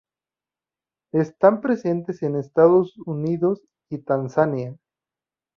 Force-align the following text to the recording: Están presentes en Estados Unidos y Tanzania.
Están 1.13 1.61
presentes 1.61 2.23
en 2.23 2.35
Estados 2.35 2.97
Unidos 3.05 3.61
y 3.91 3.99
Tanzania. 3.99 4.75